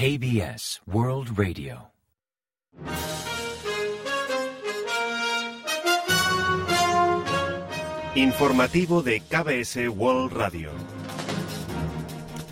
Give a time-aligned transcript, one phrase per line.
[0.00, 1.92] KBS World Radio.
[8.14, 10.70] Informativo de KBS World Radio.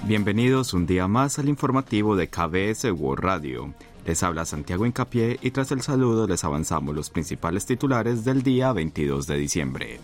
[0.02, 3.72] Bienvenidos un día más al informativo de KBS World Radio.
[4.04, 8.74] Les habla Santiago Incapié y tras el saludo les avanzamos los principales titulares del día
[8.74, 10.00] 22 de diciembre.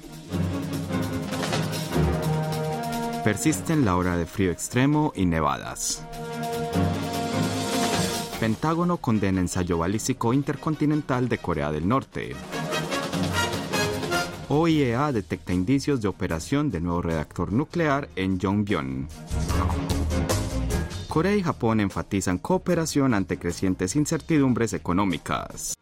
[3.22, 6.06] Persisten la hora de frío extremo y nevadas.
[8.44, 12.36] Pentágono condena ensayo balístico intercontinental de Corea del Norte.
[14.50, 19.08] OIEA detecta indicios de operación de nuevo reactor nuclear en Yongbyon.
[21.08, 25.72] Corea y Japón enfatizan cooperación ante crecientes incertidumbres económicas.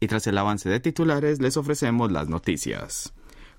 [0.00, 3.14] Y tras el avance de titulares les ofrecemos las noticias.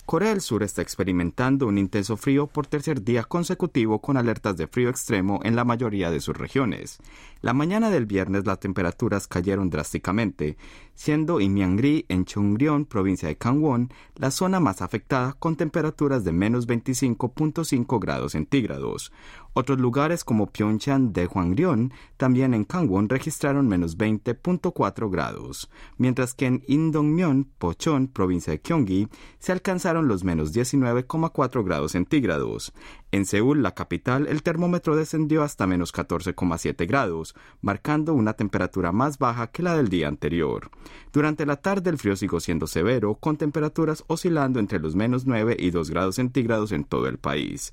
[0.06, 4.68] Corea del Sur está experimentando un intenso frío por tercer día consecutivo con alertas de
[4.68, 7.00] frío extremo en la mayoría de sus regiones.
[7.42, 10.58] La mañana del viernes las temperaturas cayeron drásticamente,
[10.96, 16.68] siendo Imyangri en Chungryong, provincia de Gangwon, la zona más afectada con temperaturas de menos
[16.68, 19.12] 25.5 grados centígrados.
[19.58, 26.46] Otros lugares como Pyeongchang de Hwangryong, también en Gangwon, registraron menos 20.4 grados, mientras que
[26.48, 29.08] en Indongmyeon, Pochon, provincia de Gyeonggi,
[29.40, 32.74] se alcanzaron los menos 19,4 grados centígrados.
[33.16, 39.20] En Seúl, la capital, el termómetro descendió hasta menos 14,7 grados, marcando una temperatura más
[39.20, 40.70] baja que la del día anterior.
[41.14, 45.56] Durante la tarde el frío siguió siendo severo, con temperaturas oscilando entre los menos 9
[45.58, 47.72] y 2 grados centígrados en todo el país.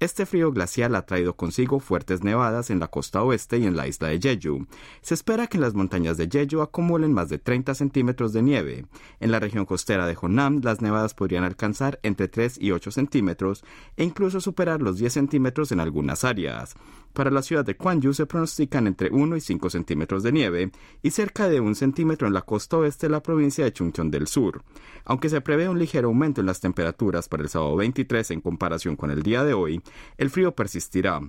[0.00, 3.86] Este frío glacial ha traído consigo fuertes nevadas en la costa oeste y en la
[3.86, 4.66] isla de Jeju.
[5.00, 8.86] Se espera que en las montañas de Jeju acumulen más de 30 centímetros de nieve.
[9.20, 13.64] En la región costera de Honam, las nevadas podrían alcanzar entre 3 y 8 centímetros
[13.96, 16.74] e incluso superar los 10 centímetros en algunas áreas.
[17.14, 21.12] Para la ciudad de Gwangju se pronostican entre 1 y 5 centímetros de nieve y
[21.12, 24.64] cerca de un centímetro en la costa oeste de la provincia de Chungcheong del Sur.
[25.04, 28.96] Aunque se prevé un ligero aumento en las temperaturas para el sábado 23 en comparación
[28.96, 29.80] con el día de hoy,
[30.18, 31.20] el frío persistirá.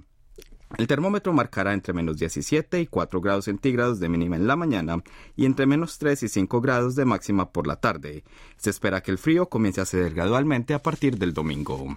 [0.75, 5.03] El termómetro marcará entre menos 17 y 4 grados centígrados de mínima en la mañana
[5.35, 8.23] y entre menos 3 y 5 grados de máxima por la tarde.
[8.57, 11.95] Se espera que el frío comience a ceder gradualmente a partir del domingo.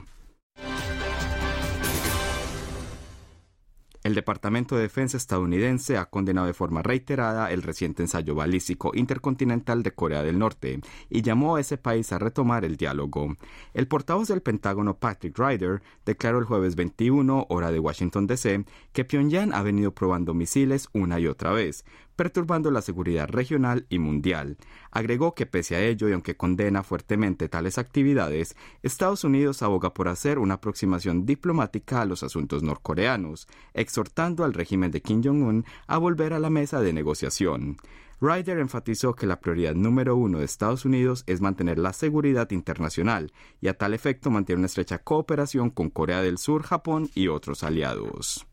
[4.08, 9.82] El Departamento de Defensa estadounidense ha condenado de forma reiterada el reciente ensayo balístico intercontinental
[9.82, 10.80] de Corea del Norte
[11.10, 13.36] y llamó a ese país a retomar el diálogo.
[13.74, 18.64] El portavoz del Pentágono Patrick Ryder declaró el jueves 21, hora de Washington DC,
[18.94, 21.84] que Pyongyang ha venido probando misiles una y otra vez,
[22.18, 24.56] perturbando la seguridad regional y mundial.
[24.90, 30.08] Agregó que pese a ello y aunque condena fuertemente tales actividades, Estados Unidos aboga por
[30.08, 35.96] hacer una aproximación diplomática a los asuntos norcoreanos, exhortando al régimen de Kim Jong-un a
[35.96, 37.76] volver a la mesa de negociación.
[38.20, 43.32] Ryder enfatizó que la prioridad número uno de Estados Unidos es mantener la seguridad internacional
[43.60, 47.62] y a tal efecto mantiene una estrecha cooperación con Corea del Sur, Japón y otros
[47.62, 48.47] aliados.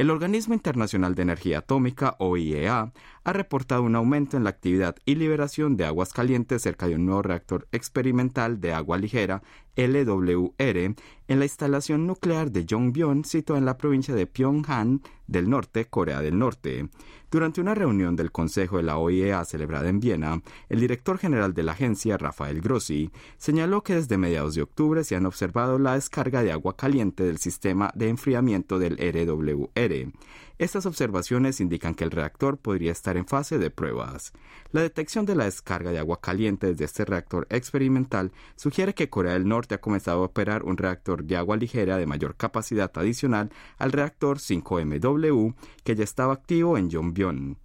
[0.00, 2.90] El Organismo Internacional de Energía Atómica, OIEA,
[3.22, 7.04] ha reportado un aumento en la actividad y liberación de aguas calientes cerca de un
[7.04, 9.42] nuevo reactor experimental de agua ligera,
[9.76, 10.94] LWR,
[11.28, 16.22] en la instalación nuclear de Yongbyon, situada en la provincia de Pyongyang del Norte, Corea
[16.22, 16.88] del Norte.
[17.30, 21.62] Durante una reunión del Consejo de la OIEA celebrada en Viena, el director general de
[21.62, 26.42] la agencia, Rafael Grossi, señaló que desde mediados de octubre se han observado la descarga
[26.42, 30.12] de agua caliente del sistema de enfriamiento del RWR.
[30.60, 34.34] Estas observaciones indican que el reactor podría estar en fase de pruebas.
[34.72, 39.32] La detección de la descarga de agua caliente desde este reactor experimental sugiere que Corea
[39.32, 43.50] del Norte ha comenzado a operar un reactor de agua ligera de mayor capacidad adicional
[43.78, 47.56] al reactor 5MW que ya estaba activo en Yongbyon.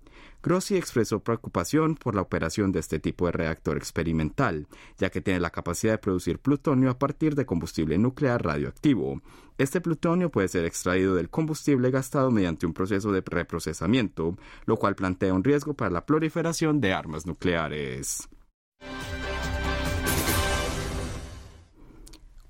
[0.45, 5.39] Grossi expresó preocupación por la operación de este tipo de reactor experimental, ya que tiene
[5.39, 9.23] la capacidad de producir plutonio a partir de combustible nuclear radioactivo.
[9.57, 14.37] Este plutonio puede ser extraído del combustible gastado mediante un proceso de reprocesamiento,
[14.67, 18.29] lo cual plantea un riesgo para la proliferación de armas nucleares.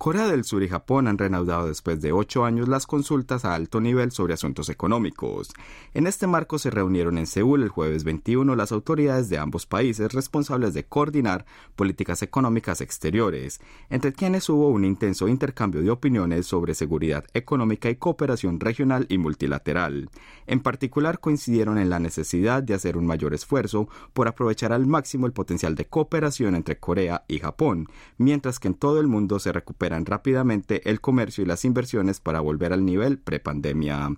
[0.06, 3.82] Corea del Sur y Japón han reanudado después de ocho años las consultas a alto
[3.82, 5.52] nivel sobre asuntos económicos.
[5.96, 10.14] En este marco se reunieron en Seúl el jueves 21 las autoridades de ambos países
[10.14, 13.60] responsables de coordinar políticas económicas exteriores,
[13.90, 19.18] entre quienes hubo un intenso intercambio de opiniones sobre seguridad económica y cooperación regional y
[19.18, 20.12] multilateral.
[20.46, 25.26] En particular coincidieron en la necesidad de hacer un mayor esfuerzo por aprovechar al máximo
[25.26, 27.88] el potencial de cooperación entre Corea y Japón,
[28.20, 32.42] mientras que en todo el mundo se recuperan rápidamente el comercio y las inversiones para
[32.42, 34.10] volver al nivel prepandemia.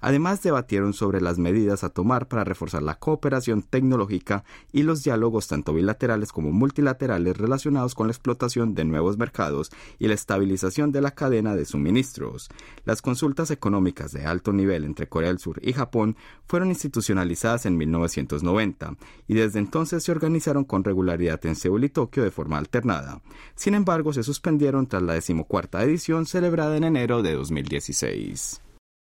[0.00, 4.42] Además, debatieron sobre las medidas a tomar para reforzar la cooperación tecnológica
[4.72, 9.70] y los diálogos tanto bilaterales como multilaterales relacionados con la explotación de nuevos mercados
[10.00, 12.48] y la estabilización de la cadena de suministros.
[12.84, 17.76] Las consultas económicas de alto nivel entre Corea del Sur y Japón fueron institucionalizadas en
[17.76, 18.96] 1990
[19.28, 23.22] y desde entonces se organizaron con regularidad en Seúl y Tokio de forma alternada.
[23.54, 28.60] Sin embargo, se suspendieron tras la decimocuarta edición celebrada en enero de 2016.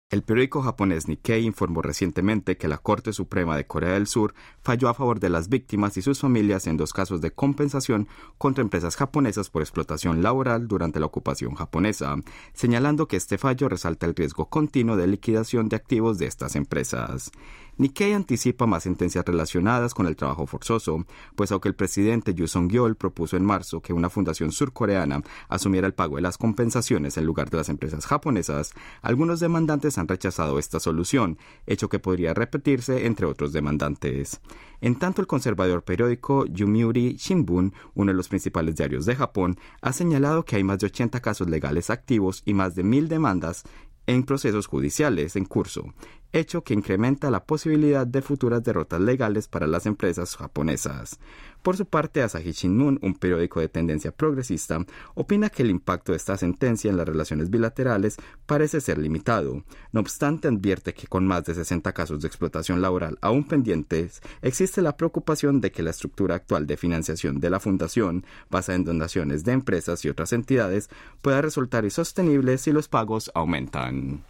[0.08, 4.88] El periódico japonés Nikkei informó recientemente que la Corte Suprema de Corea del Sur falló
[4.88, 8.06] a favor de las víctimas y sus familias en dos casos de compensación
[8.38, 12.14] contra empresas japonesas por explotación laboral durante la ocupación japonesa,
[12.53, 17.32] señalando que este fallo resalta el riesgo continuo de liquidación de activos de estas empresas.
[17.78, 22.96] Nikkei anticipa más sentencias relacionadas con el trabajo forzoso, pues aunque el presidente Yoo Song-yeol
[22.96, 27.50] propuso en marzo que una fundación surcoreana asumiera el pago de las compensaciones en lugar
[27.50, 33.26] de las empresas japonesas, algunos demandantes han rechazado esta solución, hecho que podría repetirse entre
[33.26, 34.40] otros demandantes.
[34.81, 39.93] En tanto, el conservador periódico Yomiuri Shimbun, uno de los principales diarios de Japón, ha
[39.93, 43.64] señalado que hay más de 80 casos legales activos y más de mil demandas
[44.06, 45.93] en procesos judiciales en curso,
[46.38, 51.19] hecho que incrementa la posibilidad de futuras derrotas legales para las empresas japonesas.
[51.62, 54.85] Por su parte, Asahi Shimbun, un periódico de tendencia progresista,
[55.15, 58.17] opina que el impacto de esta sentencia en las relaciones bilaterales
[58.47, 59.65] parece ser limitado.
[59.91, 64.81] No obstante, advierte que con más de 60 casos de explotación laboral aún pendientes, existe
[64.81, 69.43] la preocupación de que la estructura actual de financiación de la fundación, basada en donaciones
[69.43, 70.89] de empresas y otras entidades,
[71.21, 74.23] pueda resultar insostenible si los pagos aumentan.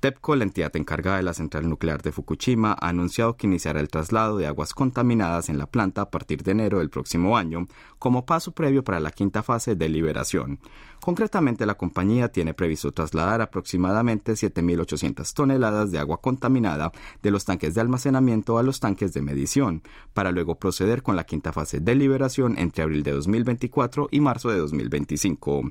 [0.00, 3.88] TEPCO, la entidad encargada de la central nuclear de Fukushima, ha anunciado que iniciará el
[3.88, 7.68] traslado de aguas contaminadas en la planta a partir de enero del próximo año,
[7.98, 10.58] como paso previo para la quinta fase de liberación.
[11.00, 16.92] Concretamente, la compañía tiene previsto trasladar aproximadamente 7.800 toneladas de agua contaminada
[17.22, 19.82] de los tanques de almacenamiento a los tanques de medición,
[20.12, 24.50] para luego proceder con la quinta fase de liberación entre abril de 2024 y marzo
[24.50, 25.62] de 2025.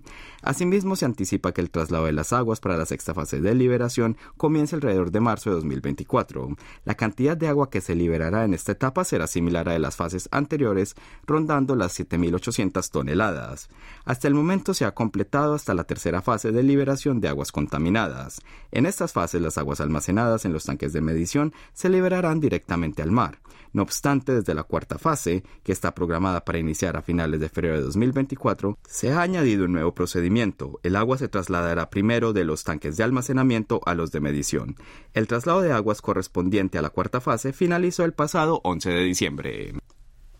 [0.42, 4.18] Asimismo, se anticipa que el traslado de las aguas para la sexta fase de liberación
[4.38, 6.56] comience alrededor de marzo de 2024.
[6.86, 10.30] La cantidad de agua que se liberará en esta etapa será similar a las fases
[10.32, 10.96] anteriores,
[11.26, 13.70] rondando las 7.800 toneladas.
[14.06, 18.42] Hasta el momento se ha completado hasta la tercera fase de liberación de aguas contaminadas.
[18.72, 23.12] En estas fases las aguas almacenadas en los tanques de medición se liberarán directamente al
[23.12, 23.40] mar.
[23.72, 27.76] No obstante, desde la cuarta fase, que está programada para iniciar a finales de febrero
[27.76, 30.80] de 2024, se ha añadido un nuevo procedimiento.
[30.82, 34.76] El agua se trasladará primero de los tanques de almacenamiento a los de medición.
[35.14, 39.74] El traslado de aguas correspondiente a la cuarta fase finalizó el pasado 11 de diciembre.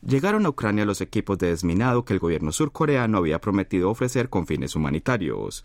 [0.02, 4.48] Llegaron a Ucrania los equipos de desminado que el gobierno surcoreano había prometido ofrecer con
[4.48, 5.64] fines humanitarios.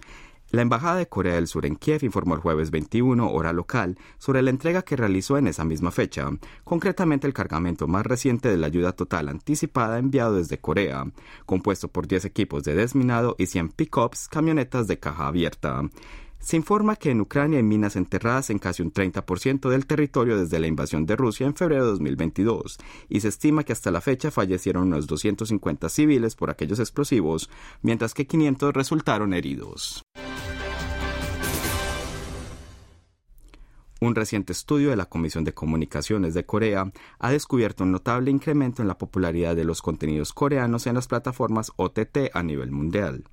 [0.51, 4.41] La Embajada de Corea del Sur en Kiev informó el jueves 21, hora local, sobre
[4.41, 6.31] la entrega que realizó en esa misma fecha,
[6.63, 11.07] concretamente el cargamento más reciente de la ayuda total anticipada enviado desde Corea,
[11.45, 15.83] compuesto por 10 equipos de desminado y 100 pick-ups, camionetas de caja abierta.
[16.45, 20.59] Se informa que en Ucrania hay minas enterradas en casi un 30% del territorio desde
[20.59, 22.77] la invasión de Rusia en febrero de 2022,
[23.09, 27.49] y se estima que hasta la fecha fallecieron unos 250 civiles por aquellos explosivos,
[27.81, 30.03] mientras que 500 resultaron heridos.
[34.03, 38.83] Un reciente estudio de la Comisión de Comunicaciones de Corea ha descubierto un notable incremento
[38.83, 43.25] en la popularidad de los contenidos coreanos en las plataformas OTT a nivel mundial.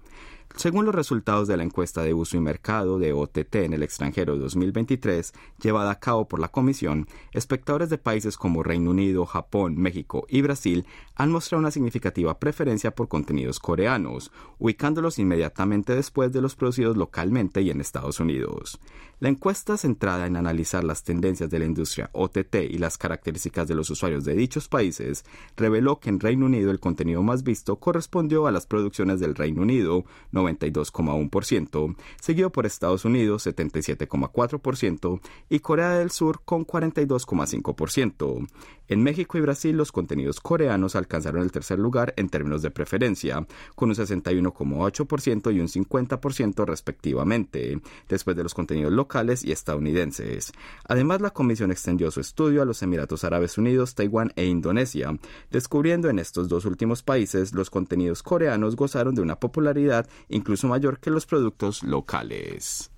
[0.55, 4.37] Según los resultados de la encuesta de uso y mercado de OTT en el extranjero
[4.37, 10.25] 2023, llevada a cabo por la Comisión, espectadores de países como Reino Unido, Japón, México
[10.29, 16.55] y Brasil han mostrado una significativa preferencia por contenidos coreanos, ubicándolos inmediatamente después de los
[16.55, 18.79] producidos localmente y en Estados Unidos.
[19.21, 23.75] La encuesta centrada en analizar las tendencias de la industria OTT y las características de
[23.75, 25.25] los usuarios de dichos países
[25.55, 29.61] reveló que en Reino Unido el contenido más visto correspondió a las producciones del Reino
[29.61, 38.47] Unido, 92,1%, seguido por Estados Unidos 77,4% y Corea del Sur con 42,5%.
[38.91, 43.47] En México y Brasil los contenidos coreanos alcanzaron el tercer lugar en términos de preferencia,
[43.73, 47.79] con un 61,8% y un 50% respectivamente,
[48.09, 50.51] después de los contenidos locales y estadounidenses.
[50.83, 55.17] Además, la comisión extendió su estudio a los Emiratos Árabes Unidos, Taiwán e Indonesia,
[55.51, 60.99] descubriendo en estos dos últimos países los contenidos coreanos gozaron de una popularidad incluso mayor
[60.99, 62.91] que los productos locales.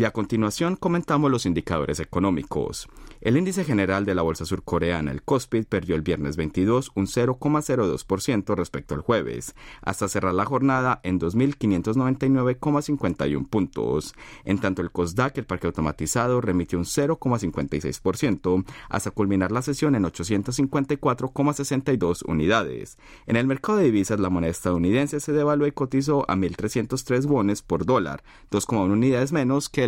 [0.00, 2.86] Y a continuación comentamos los indicadores económicos.
[3.20, 8.54] El índice general de la bolsa surcoreana, el Kospi, perdió el viernes 22 un 0,02%
[8.54, 14.14] respecto al jueves, hasta cerrar la jornada en 2.599,51 puntos.
[14.44, 20.04] En tanto, el Kosdaq, el parque automatizado, remitió un 0,56% hasta culminar la sesión en
[20.04, 22.98] 854,62 unidades.
[23.26, 27.62] En el mercado de divisas, la moneda estadounidense se devaluó y cotizó a 1.303 wones
[27.62, 29.87] por dólar, 2,1 unidades menos que